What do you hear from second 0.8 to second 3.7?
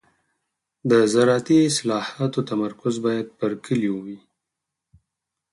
د زراعتي اصلاحاتو تمرکز باید پر